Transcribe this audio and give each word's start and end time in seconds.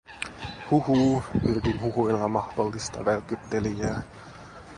"Huhuu?", 0.71 1.21
yritin 1.43 1.81
huhuilla 1.81 2.27
mahdollista 2.27 3.05
välkyttelijää. 3.05 4.01